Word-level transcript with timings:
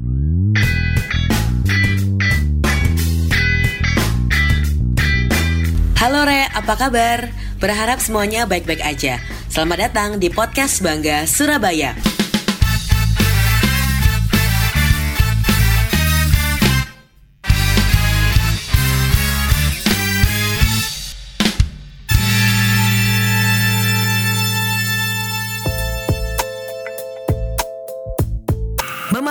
Halo 0.00 0.08
Re, 6.24 6.48
apa 6.48 6.72
kabar? 6.80 7.28
Berharap 7.60 8.00
semuanya 8.00 8.48
baik-baik 8.48 8.80
aja. 8.80 9.20
Selamat 9.52 9.92
datang 9.92 10.16
di 10.16 10.32
podcast 10.32 10.80
Bangga 10.80 11.28
Surabaya. 11.28 11.92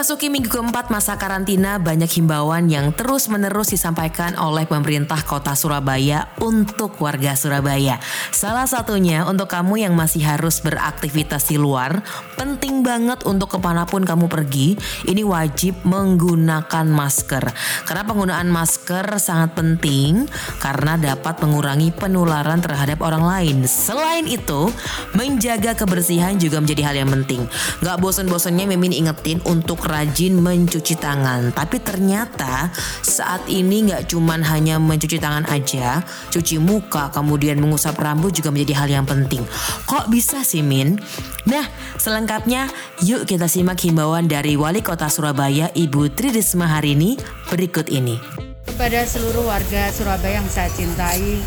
Memasuki 0.09 0.33
minggu 0.33 0.49
keempat 0.49 0.89
masa 0.89 1.21
karantina, 1.21 1.77
banyak 1.77 2.09
himbauan 2.09 2.65
yang 2.65 2.89
terus-menerus 2.97 3.77
disampaikan 3.77 4.33
oleh 4.41 4.65
pemerintah 4.65 5.21
kota 5.21 5.53
Surabaya 5.53 6.33
untuk 6.41 6.97
warga 6.97 7.37
Surabaya. 7.37 8.01
Salah 8.33 8.65
satunya 8.65 9.21
untuk 9.29 9.45
kamu 9.45 9.85
yang 9.85 9.93
masih 9.93 10.25
harus 10.25 10.65
beraktivitas 10.65 11.53
di 11.53 11.61
luar, 11.61 12.01
penting 12.41 12.81
banget 12.81 13.21
untuk 13.29 13.53
ke 13.53 13.61
mana 13.61 13.85
pun 13.85 14.01
kamu 14.01 14.25
pergi, 14.25 14.81
ini 15.05 15.21
wajib 15.21 15.77
menggunakan 15.85 16.89
masker. 16.89 17.45
Karena 17.85 18.01
penggunaan 18.01 18.49
masker 18.49 19.05
sangat 19.21 19.53
penting 19.53 20.25
karena 20.57 20.97
dapat 20.97 21.37
mengurangi 21.45 21.93
penularan 21.93 22.65
terhadap 22.65 23.05
orang 23.05 23.21
lain. 23.21 23.57
Selain 23.69 24.25
itu, 24.25 24.73
menjaga 25.13 25.77
kebersihan 25.77 26.33
juga 26.41 26.57
menjadi 26.57 26.81
hal 26.89 26.95
yang 26.97 27.13
penting. 27.13 27.45
Gak 27.85 28.01
bosan-bosannya 28.01 28.65
Mimin 28.65 28.97
ingetin 29.05 29.37
untuk 29.45 29.85
rajin 29.99 30.39
mencuci 30.39 30.95
tangan. 30.95 31.51
Tapi 31.51 31.83
ternyata 31.83 32.71
saat 33.03 33.43
ini 33.51 33.91
nggak 33.91 34.07
cuman 34.07 34.39
hanya 34.47 34.79
mencuci 34.79 35.19
tangan 35.19 35.43
aja, 35.51 35.99
cuci 36.31 36.55
muka, 36.55 37.11
kemudian 37.11 37.59
mengusap 37.59 37.99
rambut 37.99 38.31
juga 38.31 38.55
menjadi 38.55 38.79
hal 38.79 38.87
yang 38.87 39.03
penting. 39.03 39.43
Kok 39.83 40.07
bisa 40.07 40.39
sih 40.47 40.63
Min? 40.63 40.95
Nah, 41.43 41.67
selengkapnya 41.99 42.71
yuk 43.03 43.27
kita 43.27 43.51
simak 43.51 43.83
himbauan 43.83 44.31
dari 44.31 44.55
Wali 44.55 44.79
Kota 44.79 45.11
Surabaya 45.11 45.67
Ibu 45.75 46.15
Tridisma 46.15 46.79
hari 46.79 46.95
ini 46.95 47.19
berikut 47.51 47.91
ini. 47.91 48.15
Kepada 48.63 49.03
seluruh 49.03 49.43
warga 49.43 49.91
Surabaya 49.91 50.39
yang 50.39 50.47
saya 50.47 50.71
cintai, 50.71 51.43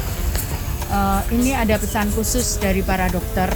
uh, 0.92 1.24
ini 1.32 1.56
ada 1.56 1.80
pesan 1.80 2.12
khusus 2.12 2.60
dari 2.60 2.84
para 2.84 3.08
dokter. 3.08 3.48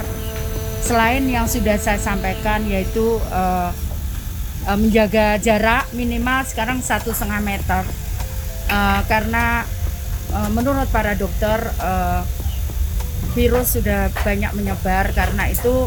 Selain 0.81 1.21
yang 1.27 1.45
sudah 1.45 1.75
saya 1.75 1.99
sampaikan 1.99 2.63
yaitu 2.65 3.19
uh, 3.29 3.69
uh, 4.65 4.77
menjaga 4.79 5.37
jarak 5.37 5.85
minimal 5.93 6.41
sekarang 6.47 6.81
satu 6.81 7.13
setengah 7.13 7.43
meter. 7.43 7.83
Uh, 8.67 8.99
karena 9.05 9.63
uh, 10.33 10.49
menurut 10.51 10.89
para 10.89 11.13
dokter 11.13 11.69
uh, 11.77 12.25
virus 13.37 13.77
sudah 13.77 14.09
banyak 14.25 14.51
menyebar. 14.57 15.13
Karena 15.13 15.45
itu 15.51 15.85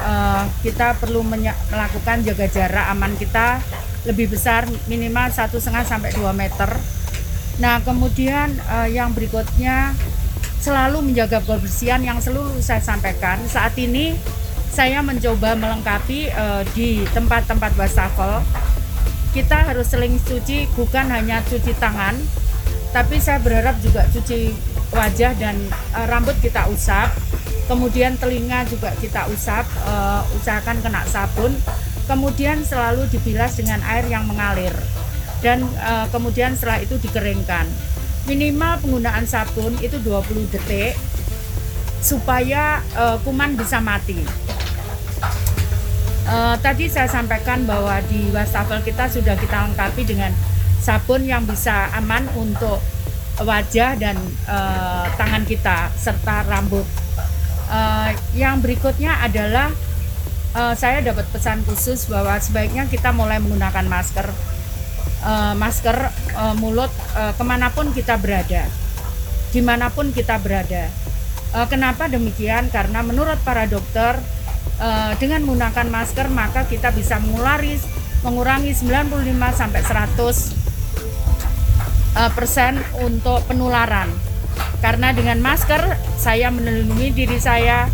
uh, 0.00 0.44
kita 0.64 0.96
perlu 0.96 1.20
melakukan 1.26 2.24
jaga 2.24 2.46
jarak 2.48 2.86
aman 2.94 3.12
kita 3.20 3.60
lebih 4.04 4.32
besar 4.32 4.68
minimal 4.88 5.32
satu 5.32 5.60
setengah 5.60 5.84
sampai 5.84 6.12
dua 6.12 6.32
meter. 6.32 6.68
Nah 7.60 7.80
kemudian 7.84 8.52
uh, 8.68 8.88
yang 8.88 9.14
berikutnya 9.16 9.96
selalu 10.60 11.12
menjaga 11.12 11.44
kebersihan 11.44 12.00
yang 12.00 12.18
selalu 12.24 12.56
saya 12.64 12.80
sampaikan. 12.80 13.36
Saat 13.44 13.76
ini 13.76 14.16
saya 14.74 14.98
mencoba 15.06 15.54
melengkapi 15.54 16.34
uh, 16.34 16.66
di 16.74 17.06
tempat-tempat 17.14 17.78
wastafel. 17.78 18.42
Kita 19.30 19.70
harus 19.70 19.86
seling 19.86 20.18
cuci 20.18 20.66
bukan 20.74 21.06
hanya 21.14 21.38
cuci 21.46 21.78
tangan 21.78 22.18
tapi 22.90 23.18
saya 23.18 23.42
berharap 23.42 23.74
juga 23.82 24.06
cuci 24.10 24.54
wajah 24.90 25.34
dan 25.38 25.54
uh, 25.94 26.06
rambut 26.10 26.34
kita 26.42 26.66
usap. 26.74 27.14
Kemudian 27.70 28.18
telinga 28.18 28.66
juga 28.66 28.90
kita 28.98 29.30
usap 29.30 29.62
uh, 29.86 30.26
usahakan 30.42 30.82
kena 30.82 31.06
sabun. 31.06 31.54
Kemudian 32.10 32.66
selalu 32.66 33.06
dibilas 33.14 33.54
dengan 33.54 33.78
air 33.86 34.10
yang 34.10 34.26
mengalir. 34.26 34.74
Dan 35.38 35.62
uh, 35.86 36.10
kemudian 36.10 36.58
setelah 36.58 36.82
itu 36.82 36.98
dikeringkan 36.98 37.70
minimal 38.26 38.80
penggunaan 38.80 39.28
sabun 39.28 39.76
itu 39.84 40.00
20 40.00 40.48
detik 40.50 40.96
supaya 42.00 42.80
uh, 42.96 43.20
kuman 43.20 43.52
bisa 43.56 43.80
mati 43.80 44.43
Uh, 46.24 46.56
tadi 46.64 46.88
saya 46.88 47.04
sampaikan 47.04 47.68
bahwa 47.68 48.00
di 48.08 48.32
wastafel 48.32 48.80
kita 48.80 49.12
sudah 49.12 49.36
kita 49.36 49.68
lengkapi 49.68 50.08
dengan 50.08 50.32
sabun 50.80 51.20
yang 51.28 51.44
bisa 51.44 51.92
aman 52.00 52.24
untuk 52.32 52.80
wajah 53.44 53.92
dan 54.00 54.16
uh, 54.48 55.04
tangan 55.20 55.44
kita 55.44 55.92
serta 55.92 56.48
rambut. 56.48 56.88
Uh, 57.68 58.08
yang 58.32 58.64
berikutnya 58.64 59.20
adalah 59.20 59.68
uh, 60.56 60.72
saya 60.72 61.04
dapat 61.04 61.28
pesan 61.28 61.60
khusus 61.68 62.08
bahwa 62.08 62.40
sebaiknya 62.40 62.88
kita 62.88 63.12
mulai 63.12 63.36
menggunakan 63.36 63.84
masker, 63.84 64.28
uh, 65.28 65.52
masker 65.60 66.08
uh, 66.40 66.56
mulut 66.56 66.92
uh, 67.20 67.36
ke 67.36 67.44
mana 67.44 67.68
pun 67.68 67.92
kita 67.92 68.16
berada, 68.16 68.64
di 69.52 69.60
mana 69.60 69.92
pun 69.92 70.08
kita 70.08 70.40
berada. 70.40 70.88
Uh, 71.52 71.68
kenapa 71.68 72.08
demikian? 72.08 72.72
Karena 72.72 73.04
menurut 73.04 73.36
para 73.44 73.68
dokter 73.68 74.16
uh, 74.80 75.12
dengan 75.18 75.44
menggunakan 75.46 75.86
masker 75.90 76.26
maka 76.32 76.66
kita 76.66 76.90
bisa 76.94 77.20
mengurangi 77.20 77.78
mengurangi 78.24 78.72
95 78.72 79.20
sampai 79.52 79.80
100 79.84 80.16
uh, 80.16 80.32
eh, 82.16 82.30
persen 82.32 82.80
untuk 83.04 83.44
penularan. 83.44 84.08
Karena 84.80 85.12
dengan 85.12 85.44
masker 85.44 85.96
saya 86.16 86.48
melindungi 86.48 87.12
diri 87.12 87.36
saya, 87.36 87.88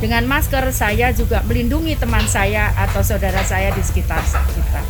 dengan 0.00 0.24
masker 0.28 0.72
saya 0.72 1.12
juga 1.12 1.44
melindungi 1.44 1.96
teman 1.96 2.24
saya 2.24 2.72
atau 2.76 3.04
saudara 3.04 3.44
saya 3.44 3.72
di 3.72 3.82
sekitar 3.84 4.20
kita. 4.24 4.82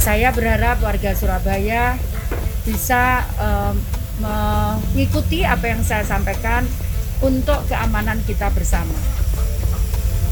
Saya 0.00 0.32
berharap 0.32 0.80
warga 0.80 1.12
Surabaya 1.12 1.96
bisa 2.64 3.24
um, 3.36 3.76
mengikuti 4.20 5.44
apa 5.44 5.72
yang 5.72 5.80
saya 5.84 6.04
sampaikan 6.04 6.64
untuk 7.20 7.64
keamanan 7.68 8.20
kita 8.24 8.52
bersama. 8.52 8.92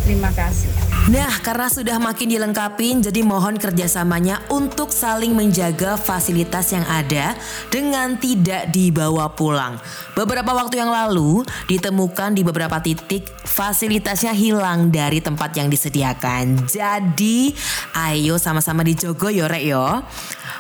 Terima 0.08 0.32
kasih. 0.32 0.72
Nah, 1.12 1.28
karena 1.44 1.68
sudah 1.68 2.00
makin 2.00 2.32
dilengkapi, 2.32 3.04
jadi 3.04 3.20
mohon 3.20 3.60
kerjasamanya 3.60 4.40
untuk 4.48 4.88
saling 4.88 5.36
menjaga 5.36 6.00
fasilitas 6.00 6.72
yang 6.72 6.84
ada 6.88 7.36
dengan 7.68 8.16
tidak 8.16 8.72
dibawa 8.72 9.28
pulang. 9.36 9.76
Beberapa 10.16 10.56
waktu 10.56 10.80
yang 10.80 10.88
lalu 10.88 11.44
ditemukan 11.68 12.32
di 12.32 12.40
beberapa 12.40 12.80
titik 12.80 13.28
fasilitasnya 13.44 14.32
hilang 14.32 14.88
dari 14.88 15.20
tempat 15.20 15.52
yang 15.60 15.68
disediakan. 15.68 16.64
Jadi, 16.64 17.52
ayo 17.92 18.40
sama-sama 18.40 18.80
dijogo 18.80 19.28
yo 19.28 19.44
rek 19.44 19.64
yo. 19.68 20.00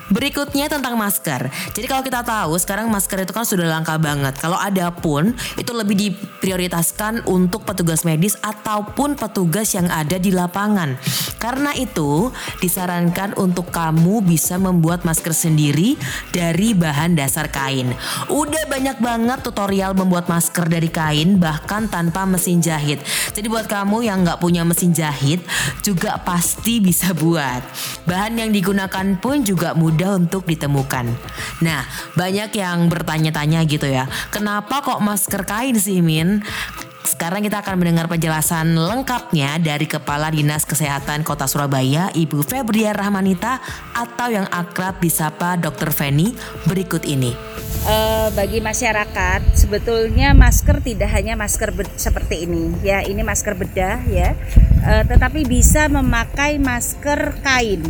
Berikutnya 0.08 0.72
tentang 0.72 0.96
masker. 0.96 1.52
Jadi 1.76 1.84
kalau 1.84 2.00
kita 2.00 2.24
tahu 2.24 2.56
sekarang 2.56 2.88
masker 2.88 3.28
itu 3.28 3.32
kan 3.36 3.44
sudah 3.44 3.68
langka 3.68 4.00
banget. 4.00 4.40
Kalau 4.40 4.56
ada 4.56 4.88
pun 4.88 5.36
itu 5.60 5.72
lebih 5.76 5.96
diprioritaskan 5.96 7.28
untuk 7.28 7.68
petugas 7.68 8.08
medis 8.08 8.32
ataupun 8.40 9.12
petugas 9.12 9.37
yang 9.46 9.86
ada 9.92 10.16
di 10.16 10.32
lapangan. 10.32 10.98
Karena 11.38 11.70
itu 11.76 12.34
disarankan 12.58 13.38
untuk 13.38 13.70
kamu 13.70 14.26
bisa 14.26 14.58
membuat 14.58 15.06
masker 15.06 15.30
sendiri 15.30 15.94
dari 16.34 16.74
bahan 16.74 17.14
dasar 17.14 17.46
kain. 17.52 17.94
Udah 18.26 18.66
banyak 18.66 18.98
banget 18.98 19.38
tutorial 19.46 19.94
membuat 19.94 20.26
masker 20.26 20.66
dari 20.66 20.90
kain 20.90 21.38
bahkan 21.38 21.86
tanpa 21.86 22.26
mesin 22.26 22.58
jahit. 22.58 22.98
Jadi 23.30 23.46
buat 23.46 23.70
kamu 23.70 24.02
yang 24.02 24.26
nggak 24.26 24.42
punya 24.42 24.66
mesin 24.66 24.90
jahit 24.90 25.38
juga 25.86 26.18
pasti 26.22 26.82
bisa 26.82 27.14
buat. 27.14 27.62
Bahan 28.08 28.42
yang 28.42 28.50
digunakan 28.50 29.06
pun 29.22 29.46
juga 29.46 29.78
mudah 29.78 30.18
untuk 30.18 30.42
ditemukan. 30.48 31.06
Nah, 31.62 31.86
banyak 32.18 32.50
yang 32.58 32.90
bertanya-tanya 32.90 33.62
gitu 33.68 33.86
ya, 33.86 34.10
kenapa 34.34 34.82
kok 34.82 34.98
masker 34.98 35.46
kain 35.46 35.78
sih 35.78 36.02
Min? 36.02 36.42
Sekarang 37.06 37.46
kita 37.46 37.62
akan 37.62 37.78
mendengar 37.78 38.10
penjelasan 38.10 38.74
lengkapnya 38.74 39.62
dari 39.62 39.86
Kepala 39.86 40.34
Dinas 40.34 40.66
Kesehatan 40.66 41.22
Kota 41.22 41.46
Surabaya, 41.46 42.10
Ibu 42.10 42.42
Febria 42.42 42.90
Rahmanita 42.90 43.62
atau 43.94 44.26
yang 44.26 44.50
akrab 44.50 44.98
disapa 44.98 45.54
Dr. 45.54 45.94
Feni 45.94 46.34
berikut 46.66 47.06
ini. 47.06 47.30
Uh, 47.86 48.28
bagi 48.34 48.58
masyarakat 48.58 49.54
sebetulnya 49.54 50.34
masker 50.34 50.82
tidak 50.82 51.14
hanya 51.14 51.38
masker 51.38 51.72
seperti 51.94 52.44
ini 52.44 52.74
ya 52.82 53.06
ini 53.06 53.22
masker 53.22 53.54
bedah 53.54 54.02
ya 54.10 54.34
uh, 54.82 55.06
tetapi 55.06 55.46
bisa 55.46 55.86
memakai 55.86 56.58
masker 56.58 57.38
kain 57.40 57.80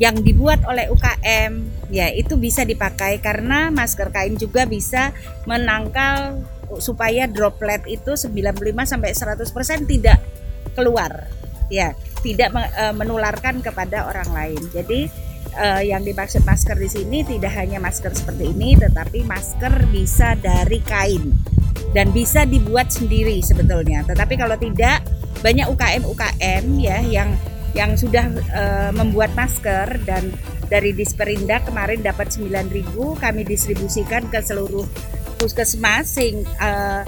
yang 0.00 0.20
dibuat 0.20 0.64
oleh 0.66 0.90
UKM 0.90 1.52
ya 1.92 2.08
itu 2.12 2.34
bisa 2.40 2.66
dipakai 2.66 3.22
karena 3.22 3.68
masker 3.68 4.10
kain 4.10 4.34
juga 4.36 4.64
bisa 4.64 5.14
menangkal 5.44 6.40
supaya 6.78 7.26
droplet 7.26 7.82
itu 7.90 8.14
95 8.14 8.62
sampai 8.86 9.10
100% 9.10 9.90
tidak 9.90 10.18
keluar 10.78 11.26
ya 11.70 11.94
tidak 12.20 12.52
uh, 12.52 12.92
menularkan 12.92 13.64
kepada 13.64 14.04
orang 14.04 14.28
lain. 14.30 14.60
Jadi 14.70 15.08
uh, 15.56 15.80
yang 15.80 16.04
dimaksud 16.04 16.44
masker 16.44 16.76
di 16.76 16.90
sini 16.90 17.18
tidak 17.24 17.56
hanya 17.56 17.80
masker 17.80 18.12
seperti 18.12 18.52
ini, 18.52 18.76
tetapi 18.76 19.24
masker 19.24 19.88
bisa 19.88 20.36
dari 20.36 20.82
kain 20.84 21.32
dan 21.96 22.12
bisa 22.12 22.44
dibuat 22.44 22.92
sendiri 22.92 23.40
sebetulnya. 23.40 24.04
Tetapi 24.04 24.34
kalau 24.36 24.58
tidak 24.60 25.00
banyak 25.40 25.66
UKM 25.70 26.02
UKM 26.04 26.64
ya 26.76 26.98
yang 27.00 27.30
yang 27.72 27.94
sudah 27.94 28.26
uh, 28.50 28.90
membuat 28.92 29.32
masker 29.38 30.02
dan 30.02 30.34
dari 30.66 30.94
Disperindak 30.94 31.66
kemarin 31.66 32.02
dapat 32.02 32.30
9.000 32.30 32.94
kami 32.94 33.42
distribusikan 33.42 34.26
ke 34.30 34.38
seluruh 34.42 34.86
puskesmas 35.40 36.04
sing 36.04 36.44
uh, 36.60 37.00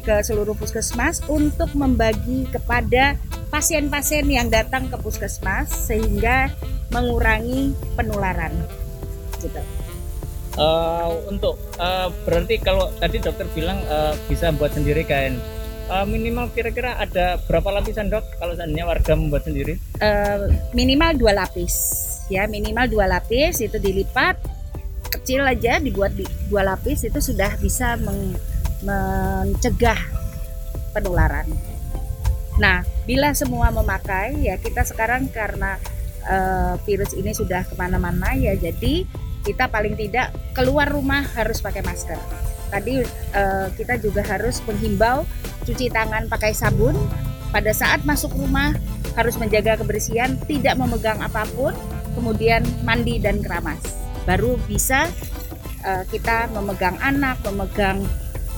ke 0.00 0.14
seluruh 0.24 0.56
puskesmas 0.56 1.20
untuk 1.28 1.68
membagi 1.76 2.48
kepada 2.48 3.20
pasien-pasien 3.52 4.24
yang 4.24 4.48
datang 4.48 4.88
ke 4.88 4.96
puskesmas 4.96 5.68
sehingga 5.68 6.48
mengurangi 6.88 7.76
penularan 7.92 8.56
gitu. 9.44 9.60
Uh, 10.56 11.20
untuk 11.28 11.60
uh, 11.76 12.08
berarti 12.24 12.56
kalau 12.56 12.88
tadi 12.96 13.20
dokter 13.20 13.44
bilang 13.52 13.76
uh, 13.92 14.16
bisa 14.24 14.48
buat 14.56 14.72
sendiri 14.72 15.04
kain 15.04 15.36
uh, 15.92 16.08
minimal 16.08 16.48
kira-kira 16.56 16.96
ada 16.96 17.36
berapa 17.44 17.76
lapisan 17.76 18.08
dok 18.08 18.24
kalau 18.40 18.56
seandainya 18.56 18.88
warga 18.88 19.12
membuat 19.12 19.44
sendiri? 19.44 19.76
Uh, 20.00 20.48
minimal 20.72 21.12
dua 21.12 21.44
lapis 21.44 21.74
ya 22.32 22.48
minimal 22.48 22.88
dua 22.88 23.04
lapis 23.04 23.60
itu 23.60 23.76
dilipat 23.76 24.55
kecil 25.16 25.42
aja 25.48 25.80
dibuat 25.80 26.12
di, 26.12 26.28
dua 26.52 26.62
lapis 26.62 27.08
itu 27.08 27.18
sudah 27.18 27.56
bisa 27.56 27.96
meng, 28.00 28.36
mencegah 28.84 29.98
penularan. 30.92 31.48
Nah 32.60 32.84
bila 33.04 33.32
semua 33.32 33.72
memakai 33.72 34.36
ya 34.44 34.56
kita 34.60 34.84
sekarang 34.84 35.28
karena 35.32 35.80
uh, 36.28 36.76
virus 36.84 37.12
ini 37.16 37.32
sudah 37.32 37.64
ke 37.64 37.74
mana-mana 37.76 38.32
ya 38.36 38.56
jadi 38.56 39.04
kita 39.46 39.70
paling 39.70 39.94
tidak 39.94 40.34
keluar 40.52 40.90
rumah 40.90 41.22
harus 41.22 41.62
pakai 41.62 41.80
masker. 41.86 42.18
Tadi 42.66 42.98
uh, 43.36 43.70
kita 43.78 44.02
juga 44.02 44.26
harus 44.26 44.58
menghimbau 44.66 45.22
cuci 45.62 45.86
tangan 45.90 46.26
pakai 46.26 46.50
sabun. 46.50 46.98
Pada 47.54 47.70
saat 47.70 48.02
masuk 48.02 48.34
rumah 48.34 48.74
harus 49.14 49.38
menjaga 49.38 49.80
kebersihan, 49.80 50.34
tidak 50.44 50.76
memegang 50.76 51.22
apa 51.22 51.46
pun, 51.54 51.72
kemudian 52.18 52.60
mandi 52.84 53.22
dan 53.22 53.40
keramas. 53.40 54.05
Baru 54.26 54.58
bisa 54.66 55.06
uh, 55.86 56.02
kita 56.10 56.50
memegang 56.50 56.98
anak, 56.98 57.38
memegang 57.46 58.02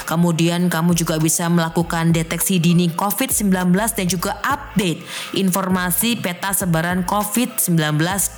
kemudian 0.06 0.70
kamu 0.70 0.94
juga 0.94 1.18
bisa 1.18 1.50
melakukan 1.50 2.14
deteksi 2.14 2.62
dini 2.62 2.94
COVID-19 2.94 3.74
dan 3.74 4.06
juga 4.06 4.38
update 4.42 5.02
informasi 5.34 6.16
peta 6.22 6.54
sebaran 6.54 7.02
COVID-19 7.04 7.74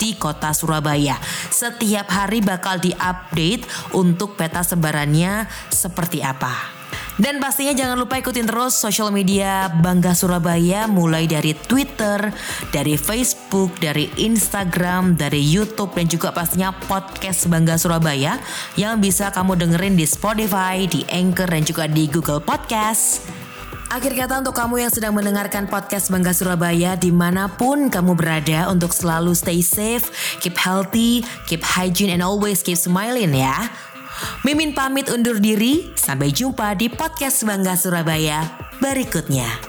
di 0.00 0.16
kota 0.16 0.56
Surabaya. 0.56 1.20
Setiap 1.52 2.08
hari 2.08 2.40
bakal 2.40 2.80
diupdate 2.80 3.68
untuk 3.92 4.32
peta 4.38 4.62
sebarannya 4.64 5.44
seperti 5.68 6.24
apa. 6.24 6.77
Dan 7.18 7.42
pastinya 7.42 7.74
jangan 7.74 7.98
lupa 7.98 8.22
ikutin 8.22 8.46
terus 8.46 8.78
sosial 8.78 9.10
media 9.10 9.66
Bangga 9.82 10.14
Surabaya 10.14 10.86
mulai 10.86 11.26
dari 11.26 11.50
Twitter, 11.50 12.30
dari 12.70 12.94
Facebook, 12.94 13.74
dari 13.82 14.06
Instagram, 14.22 15.18
dari 15.18 15.42
YouTube 15.42 15.98
dan 15.98 16.06
juga 16.06 16.30
pastinya 16.30 16.70
podcast 16.70 17.50
Bangga 17.50 17.74
Surabaya 17.74 18.38
yang 18.78 19.02
bisa 19.02 19.34
kamu 19.34 19.58
dengerin 19.58 19.98
di 19.98 20.06
Spotify, 20.06 20.86
di 20.86 21.02
Anchor 21.10 21.50
dan 21.50 21.66
juga 21.66 21.90
di 21.90 22.06
Google 22.06 22.38
Podcast. 22.38 23.26
Akhir 23.88 24.12
kata 24.12 24.44
untuk 24.44 24.52
kamu 24.52 24.84
yang 24.84 24.92
sedang 24.92 25.16
mendengarkan 25.16 25.64
podcast 25.64 26.12
Bangga 26.12 26.36
Surabaya 26.36 26.92
di 26.92 27.08
mana 27.08 27.48
pun 27.48 27.88
kamu 27.88 28.12
berada 28.20 28.68
untuk 28.68 28.92
selalu 28.92 29.32
stay 29.32 29.64
safe, 29.64 30.12
keep 30.44 30.60
healthy, 30.60 31.24
keep 31.48 31.64
hygiene 31.64 32.12
and 32.12 32.20
always 32.20 32.60
keep 32.60 32.76
smiling 32.76 33.32
ya. 33.32 33.72
Mimin 34.42 34.72
pamit 34.72 35.10
undur 35.12 35.38
diri, 35.42 35.92
sampai 35.94 36.32
jumpa 36.32 36.74
di 36.78 36.88
podcast 36.88 37.44
Bangga 37.44 37.74
Surabaya 37.76 38.68
berikutnya. 38.78 39.67